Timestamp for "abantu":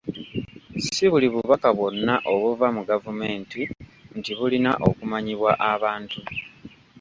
5.73-6.19